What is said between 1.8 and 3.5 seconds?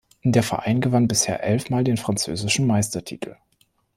den französischen Meistertitel.